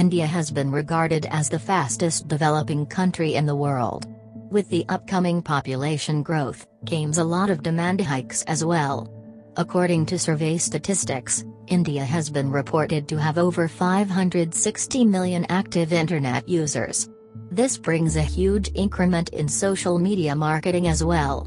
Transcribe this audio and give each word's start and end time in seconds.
India 0.00 0.24
has 0.24 0.50
been 0.50 0.70
regarded 0.70 1.26
as 1.26 1.50
the 1.50 1.58
fastest 1.58 2.26
developing 2.26 2.86
country 2.86 3.34
in 3.34 3.44
the 3.44 3.54
world. 3.54 4.06
With 4.50 4.66
the 4.70 4.86
upcoming 4.88 5.42
population 5.42 6.22
growth, 6.22 6.66
comes 6.88 7.18
a 7.18 7.30
lot 7.36 7.50
of 7.50 7.62
demand 7.62 8.00
hikes 8.00 8.42
as 8.44 8.64
well. 8.64 9.12
According 9.58 10.06
to 10.06 10.18
survey 10.18 10.56
statistics, 10.56 11.44
India 11.66 12.02
has 12.02 12.30
been 12.30 12.50
reported 12.50 13.08
to 13.08 13.20
have 13.20 13.36
over 13.36 13.68
560 13.68 15.04
million 15.04 15.44
active 15.50 15.92
internet 15.92 16.48
users. 16.48 17.06
This 17.50 17.76
brings 17.76 18.16
a 18.16 18.22
huge 18.22 18.70
increment 18.74 19.28
in 19.34 19.48
social 19.48 19.98
media 19.98 20.34
marketing 20.34 20.88
as 20.88 21.04
well. 21.04 21.46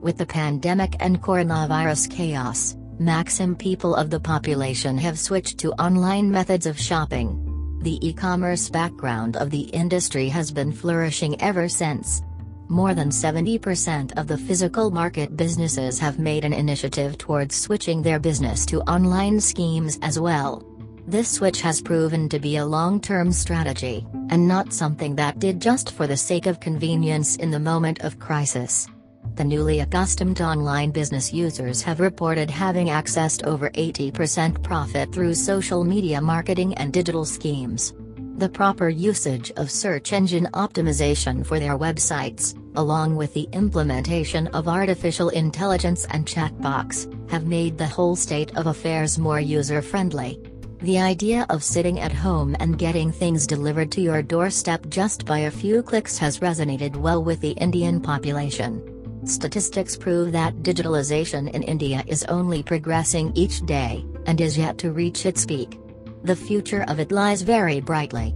With 0.00 0.16
the 0.16 0.24
pandemic 0.24 0.96
and 1.00 1.20
coronavirus 1.20 2.10
chaos, 2.10 2.78
maximum 2.98 3.56
people 3.56 3.94
of 3.94 4.08
the 4.08 4.20
population 4.20 4.96
have 4.96 5.18
switched 5.18 5.58
to 5.58 5.72
online 5.72 6.30
methods 6.30 6.64
of 6.64 6.80
shopping. 6.80 7.43
The 7.84 8.00
e-commerce 8.00 8.70
background 8.70 9.36
of 9.36 9.50
the 9.50 9.64
industry 9.74 10.30
has 10.30 10.50
been 10.50 10.72
flourishing 10.72 11.38
ever 11.42 11.68
since. 11.68 12.22
More 12.68 12.94
than 12.94 13.10
70% 13.10 14.16
of 14.16 14.26
the 14.26 14.38
physical 14.38 14.90
market 14.90 15.36
businesses 15.36 15.98
have 15.98 16.18
made 16.18 16.46
an 16.46 16.54
initiative 16.54 17.18
towards 17.18 17.54
switching 17.54 18.00
their 18.00 18.18
business 18.18 18.64
to 18.72 18.80
online 18.88 19.38
schemes 19.38 19.98
as 20.00 20.18
well. 20.18 20.64
This 21.06 21.28
switch 21.28 21.60
has 21.60 21.82
proven 21.82 22.26
to 22.30 22.38
be 22.38 22.56
a 22.56 22.64
long-term 22.64 23.32
strategy, 23.32 24.06
and 24.30 24.48
not 24.48 24.72
something 24.72 25.14
that 25.16 25.38
did 25.38 25.60
just 25.60 25.90
for 25.90 26.06
the 26.06 26.16
sake 26.16 26.46
of 26.46 26.60
convenience 26.60 27.36
in 27.36 27.50
the 27.50 27.60
moment 27.60 28.00
of 28.00 28.18
crisis. 28.18 28.88
The 29.36 29.44
newly 29.44 29.80
accustomed 29.80 30.40
online 30.40 30.92
business 30.92 31.32
users 31.32 31.82
have 31.82 31.98
reported 31.98 32.48
having 32.48 32.86
accessed 32.86 33.44
over 33.44 33.68
80% 33.70 34.62
profit 34.62 35.12
through 35.12 35.34
social 35.34 35.82
media 35.82 36.20
marketing 36.20 36.74
and 36.74 36.92
digital 36.92 37.24
schemes. 37.24 37.94
The 38.36 38.48
proper 38.48 38.88
usage 38.88 39.50
of 39.56 39.72
search 39.72 40.12
engine 40.12 40.48
optimization 40.54 41.44
for 41.44 41.58
their 41.58 41.76
websites, 41.76 42.56
along 42.76 43.16
with 43.16 43.34
the 43.34 43.48
implementation 43.52 44.46
of 44.48 44.68
artificial 44.68 45.30
intelligence 45.30 46.06
and 46.10 46.26
chatbots, 46.26 47.10
have 47.28 47.48
made 47.48 47.76
the 47.76 47.88
whole 47.88 48.14
state 48.14 48.56
of 48.56 48.68
affairs 48.68 49.18
more 49.18 49.40
user-friendly. 49.40 50.40
The 50.82 51.00
idea 51.00 51.44
of 51.50 51.64
sitting 51.64 51.98
at 51.98 52.12
home 52.12 52.54
and 52.60 52.78
getting 52.78 53.10
things 53.10 53.48
delivered 53.48 53.90
to 53.92 54.00
your 54.00 54.22
doorstep 54.22 54.88
just 54.90 55.24
by 55.26 55.40
a 55.40 55.50
few 55.50 55.82
clicks 55.82 56.18
has 56.18 56.38
resonated 56.38 56.94
well 56.94 57.24
with 57.24 57.40
the 57.40 57.52
Indian 57.52 58.00
population. 58.00 58.93
Statistics 59.24 59.96
prove 59.96 60.32
that 60.32 60.56
digitalization 60.56 61.50
in 61.52 61.62
India 61.62 62.04
is 62.06 62.24
only 62.24 62.62
progressing 62.62 63.32
each 63.34 63.64
day, 63.66 64.04
and 64.26 64.40
is 64.40 64.56
yet 64.58 64.78
to 64.78 64.92
reach 64.92 65.26
its 65.26 65.46
peak 65.46 65.78
the 66.24 66.34
future 66.34 66.84
of 66.88 66.98
it 66.98 67.12
lies 67.12 67.42
very 67.42 67.80
brightly. 67.80 68.34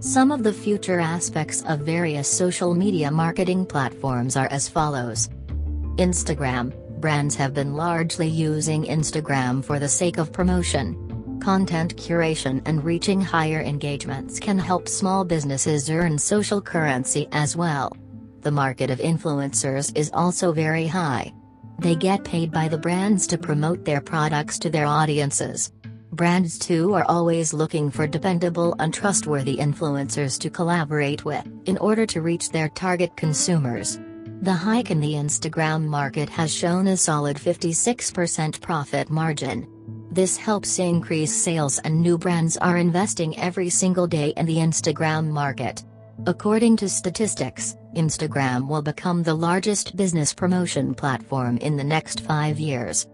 Some 0.00 0.30
of 0.30 0.42
the 0.42 0.52
future 0.52 1.00
aspects 1.00 1.62
of 1.62 1.80
various 1.80 2.30
social 2.30 2.74
media 2.74 3.10
marketing 3.10 3.64
platforms 3.64 4.36
are 4.36 4.48
as 4.48 4.68
follows. 4.68 5.28
Instagram 5.96 6.72
brands 7.00 7.34
have 7.34 7.54
been 7.54 7.74
largely 7.74 8.28
using 8.28 8.84
Instagram 8.84 9.64
for 9.64 9.78
the 9.78 9.88
sake 9.88 10.18
of 10.18 10.32
promotion. 10.32 11.38
Content 11.40 11.96
curation 11.96 12.62
and 12.66 12.84
reaching 12.84 13.20
higher 13.20 13.60
engagements 13.60 14.38
can 14.38 14.58
help 14.58 14.88
small 14.88 15.24
businesses 15.24 15.88
earn 15.90 16.18
social 16.18 16.60
currency 16.60 17.26
as 17.32 17.56
well. 17.56 17.92
The 18.44 18.50
market 18.50 18.90
of 18.90 18.98
influencers 18.98 19.90
is 19.96 20.10
also 20.12 20.52
very 20.52 20.86
high. 20.86 21.32
They 21.78 21.96
get 21.96 22.24
paid 22.24 22.52
by 22.52 22.68
the 22.68 22.76
brands 22.76 23.26
to 23.28 23.38
promote 23.38 23.86
their 23.86 24.02
products 24.02 24.58
to 24.58 24.68
their 24.68 24.84
audiences. 24.84 25.72
Brands 26.12 26.58
too 26.58 26.92
are 26.92 27.06
always 27.08 27.54
looking 27.54 27.90
for 27.90 28.06
dependable 28.06 28.76
and 28.80 28.92
trustworthy 28.92 29.56
influencers 29.56 30.38
to 30.40 30.50
collaborate 30.50 31.24
with, 31.24 31.42
in 31.64 31.78
order 31.78 32.04
to 32.04 32.20
reach 32.20 32.50
their 32.50 32.68
target 32.68 33.16
consumers. 33.16 33.98
The 34.42 34.52
hike 34.52 34.90
in 34.90 35.00
the 35.00 35.14
Instagram 35.14 35.86
market 35.86 36.28
has 36.28 36.54
shown 36.54 36.88
a 36.88 36.98
solid 36.98 37.38
56% 37.38 38.60
profit 38.60 39.08
margin. 39.08 39.66
This 40.10 40.36
helps 40.36 40.78
increase 40.78 41.34
sales 41.34 41.78
and 41.78 42.02
new 42.02 42.18
brands 42.18 42.58
are 42.58 42.76
investing 42.76 43.38
every 43.38 43.70
single 43.70 44.06
day 44.06 44.34
in 44.36 44.44
the 44.44 44.58
Instagram 44.58 45.28
market. 45.28 45.82
According 46.26 46.76
to 46.76 46.88
statistics, 46.88 47.74
Instagram 47.94 48.68
will 48.68 48.82
become 48.82 49.22
the 49.22 49.34
largest 49.34 49.96
business 49.96 50.34
promotion 50.34 50.94
platform 50.94 51.56
in 51.58 51.76
the 51.76 51.84
next 51.84 52.20
five 52.20 52.58
years. 52.58 53.06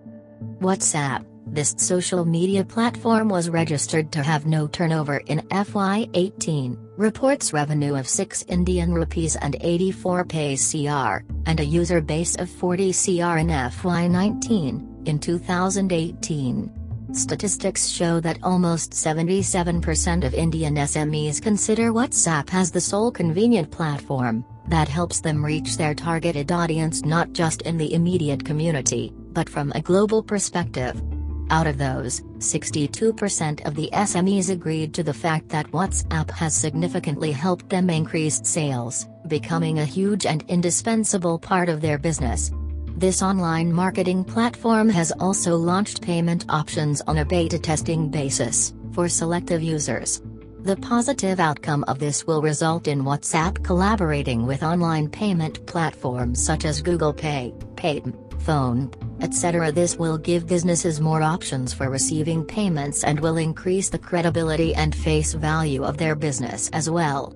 WhatsApp 0.61 1.25
this 1.53 1.75
social 1.79 2.25
media 2.25 2.65
platform 2.65 3.29
was 3.29 3.49
registered 3.49 4.13
to 4.13 4.23
have 4.23 4.47
no 4.47 4.69
turnover 4.69 5.17
in 5.27 5.41
FY18, 5.49 6.79
reports 6.97 7.53
revenue 7.53 7.97
of 7.97 8.09
6 8.09 8.45
Indian 8.45 8.93
rupees 8.93 9.35
and 9.35 9.57
84 9.61 10.25
paise 10.27 10.71
CR, 10.71 11.25
and 11.47 11.59
a 11.59 11.65
user 11.65 12.01
base 12.01 12.37
of 12.37 12.49
40 12.49 12.93
CR 12.93 13.39
in 13.39 13.49
FY19, 13.49 15.09
in 15.09 15.19
2018. 15.19 16.71
Statistics 17.13 17.89
show 17.89 18.21
that 18.21 18.39
almost 18.45 18.93
77% 18.93 20.25
of 20.25 20.35
Indian 20.35 20.77
SMEs 20.77 21.43
consider 21.43 21.91
WhatsApp 21.93 22.55
as 22.55 22.71
the 22.71 22.81
sole 22.81 23.11
convenient 23.11 23.73
platform 23.73 24.45
that 24.71 24.89
helps 24.89 25.21
them 25.21 25.45
reach 25.45 25.77
their 25.77 25.95
targeted 25.95 26.51
audience 26.51 27.05
not 27.05 27.33
just 27.33 27.63
in 27.63 27.77
the 27.77 27.93
immediate 27.93 28.45
community, 28.45 29.13
but 29.33 29.49
from 29.49 29.73
a 29.75 29.83
global 29.83 30.23
perspective. 30.23 31.03
Out 31.51 31.67
of 31.67 31.79
those, 31.79 32.21
62% 32.39 33.67
of 33.67 33.75
the 33.75 33.91
SMEs 33.93 34.51
agreed 34.51 34.95
to 34.95 35.03
the 35.03 35.13
fact 35.13 35.49
that 35.49 35.71
WhatsApp 35.73 36.31
has 36.31 36.55
significantly 36.55 37.33
helped 37.33 37.69
them 37.69 37.91
increase 37.91 38.41
sales, 38.45 39.09
becoming 39.27 39.81
a 39.81 39.85
huge 39.85 40.27
and 40.27 40.45
indispensable 40.49 41.41
part 41.41 41.69
of 41.69 41.81
their 41.81 41.99
business. 41.99 42.53
This 42.97 43.23
online 43.23 43.73
marketing 43.73 44.23
platform 44.23 44.89
has 44.91 45.11
also 45.19 45.57
launched 45.57 46.03
payment 46.03 46.45
options 46.49 47.01
on 47.03 47.19
a 47.19 47.25
beta 47.25 47.59
testing 47.59 48.09
basis, 48.09 48.73
for 48.93 49.09
selective 49.09 49.63
users. 49.63 50.23
The 50.63 50.77
positive 50.77 51.41
outcome 51.41 51.85
of 51.89 51.99
this 51.99 52.27
will 52.27 52.43
result 52.43 52.87
in 52.87 53.03
WhatsApp 53.03 53.65
collaborating 53.65 54.47
with 54.47 54.63
online 54.63 55.09
payment 55.09 55.65
platforms 55.67 56.45
such 56.45 56.67
as 56.67 56.83
Google 56.83 57.15
Pay, 57.15 57.55
Paytm, 57.77 58.15
Phone, 58.43 58.91
etc. 59.23 59.73
This 59.73 59.97
will 59.97 60.19
give 60.19 60.47
businesses 60.47 61.01
more 61.01 61.23
options 61.23 61.73
for 61.73 61.89
receiving 61.89 62.45
payments 62.45 63.05
and 63.05 63.19
will 63.21 63.39
increase 63.39 63.89
the 63.89 63.99
credibility 63.99 64.75
and 64.75 64.95
face 64.95 65.33
value 65.33 65.83
of 65.83 65.97
their 65.97 66.15
business 66.15 66.69
as 66.75 66.91
well. 66.91 67.35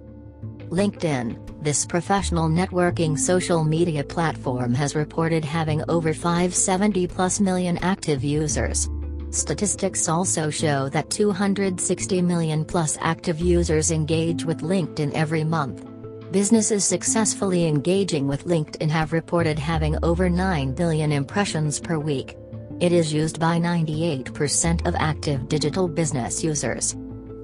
LinkedIn, 0.68 1.62
this 1.62 1.86
professional 1.86 2.50
networking 2.50 3.18
social 3.18 3.64
media 3.64 4.04
platform 4.04 4.74
has 4.74 4.94
reported 4.94 5.46
having 5.46 5.82
over 5.88 6.12
570 6.12 7.06
plus 7.06 7.40
million 7.40 7.78
active 7.78 8.22
users. 8.22 8.90
Statistics 9.34 10.08
also 10.08 10.48
show 10.48 10.88
that 10.90 11.10
260 11.10 12.22
million 12.22 12.64
plus 12.64 12.96
active 13.00 13.40
users 13.40 13.90
engage 13.90 14.44
with 14.44 14.60
LinkedIn 14.60 15.12
every 15.12 15.42
month. 15.42 15.84
Businesses 16.30 16.84
successfully 16.84 17.66
engaging 17.66 18.28
with 18.28 18.44
LinkedIn 18.44 18.88
have 18.88 19.12
reported 19.12 19.58
having 19.58 19.98
over 20.04 20.30
9 20.30 20.72
billion 20.76 21.10
impressions 21.10 21.80
per 21.80 21.98
week. 21.98 22.36
It 22.78 22.92
is 22.92 23.12
used 23.12 23.40
by 23.40 23.58
98% 23.58 24.86
of 24.86 24.94
active 24.94 25.48
digital 25.48 25.88
business 25.88 26.44
users. 26.44 26.94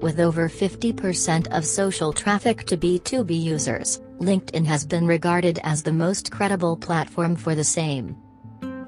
With 0.01 0.21
over 0.21 0.47
50% 0.47 1.47
of 1.49 1.65
social 1.65 2.13
traffic 2.13 2.65
to 2.67 2.77
B2B 2.77 3.37
users, 3.43 3.99
LinkedIn 4.19 4.65
has 4.65 4.85
been 4.85 5.05
regarded 5.05 5.59
as 5.63 5.83
the 5.83 5.91
most 5.91 6.31
credible 6.31 6.77
platform 6.77 7.35
for 7.35 7.53
the 7.53 7.65
same. 7.65 8.15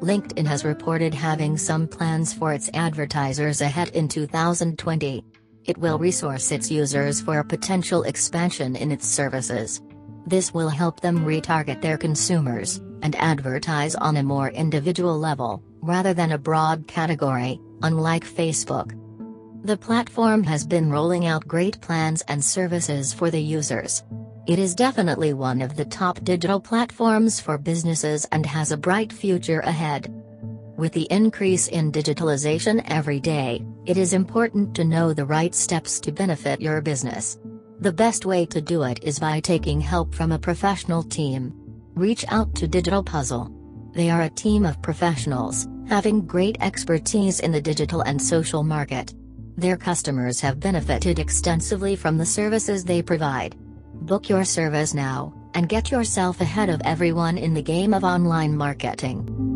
LinkedIn 0.04 0.46
has 0.46 0.66
reported 0.66 1.14
having 1.14 1.58
some 1.58 1.88
plans 1.88 2.34
for 2.34 2.52
its 2.52 2.70
advertisers 2.74 3.62
ahead 3.62 3.88
in 3.90 4.10
2020. 4.10 5.24
It 5.64 5.78
will 5.78 5.98
resource 5.98 6.52
its 6.52 6.70
users 6.70 7.22
for 7.22 7.40
a 7.40 7.46
potential 7.46 8.04
expansion 8.04 8.76
in 8.76 8.92
its 8.92 9.08
services. 9.08 9.82
This 10.28 10.54
will 10.54 10.68
help 10.68 11.00
them 11.00 11.26
retarget 11.26 11.82
their 11.82 11.98
consumers, 11.98 12.82
and 13.02 13.16
advertise 13.16 13.96
on 13.96 14.18
a 14.18 14.24
more 14.24 14.50
individual 14.50 15.18
level, 15.18 15.64
rather 15.82 16.14
than 16.14 16.34
a 16.34 16.38
broad 16.38 16.86
category, 16.86 17.62
unlike 17.82 18.26
Facebook. 18.26 18.92
The 19.64 19.78
platform 19.78 20.44
has 20.44 20.68
been 20.68 20.92
rolling 20.92 21.28
out 21.28 21.48
great 21.48 21.80
plans 21.80 22.24
and 22.28 22.44
services 22.44 23.14
for 23.14 23.32
the 23.32 23.42
users. 23.42 24.04
It 24.46 24.60
is 24.60 24.76
definitely 24.76 25.32
one 25.32 25.62
of 25.62 25.78
the 25.78 25.86
top 25.86 26.22
digital 26.26 26.60
platforms 26.60 27.40
for 27.40 27.58
businesses 27.58 28.26
and 28.34 28.46
has 28.46 28.74
a 28.74 28.78
bright 28.78 29.14
future 29.14 29.62
ahead. 29.62 30.14
With 30.76 30.92
the 30.92 31.08
increase 31.10 31.70
in 31.70 31.94
digitalization 31.94 32.84
every 32.88 33.22
day, 33.22 33.66
it 33.86 33.96
is 33.96 34.12
important 34.12 34.76
to 34.76 34.84
know 34.84 35.14
the 35.14 35.26
right 35.26 35.56
steps 35.56 35.98
to 36.02 36.12
benefit 36.12 36.60
your 36.60 36.82
business. 36.82 37.40
The 37.80 37.94
best 37.94 38.26
way 38.26 38.46
to 38.48 38.60
do 38.60 38.84
it 38.84 39.02
is 39.02 39.18
by 39.18 39.40
taking 39.40 39.80
help 39.80 40.14
from 40.14 40.34
a 40.34 40.40
professional 40.40 41.04
team. 41.04 41.54
Reach 41.96 42.26
out 42.28 42.54
to 42.56 42.68
Digital 42.68 43.02
Puzzle. 43.02 43.50
They 43.94 44.10
are 44.10 44.24
a 44.24 44.30
team 44.30 44.66
of 44.66 44.82
professionals, 44.82 45.70
having 45.88 46.26
great 46.26 46.58
expertise 46.60 47.40
in 47.40 47.54
the 47.54 47.62
digital 47.62 48.02
and 48.02 48.22
social 48.22 48.64
market. 48.64 49.14
Their 49.56 49.78
customers 49.78 50.42
have 50.42 50.60
benefited 50.60 51.18
extensively 51.18 51.96
from 51.96 52.18
the 52.18 52.26
services 52.26 52.84
they 52.84 53.02
provide. 53.02 53.56
Book 54.04 54.28
your 54.28 54.44
service 54.44 54.94
now, 54.94 55.34
and 55.54 55.70
get 55.70 55.90
yourself 55.90 56.42
ahead 56.42 56.68
of 56.68 56.82
everyone 56.84 57.38
in 57.38 57.54
the 57.54 57.62
game 57.62 57.94
of 57.94 58.04
online 58.04 58.58
marketing. 58.58 59.53